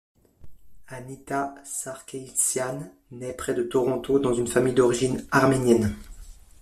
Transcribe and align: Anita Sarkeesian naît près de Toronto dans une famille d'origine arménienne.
Anita 0.87 1.53
Sarkeesian 1.63 2.91
naît 3.11 3.33
près 3.33 3.53
de 3.53 3.61
Toronto 3.61 4.17
dans 4.17 4.33
une 4.33 4.47
famille 4.47 4.73
d'origine 4.73 5.27
arménienne. 5.29 5.95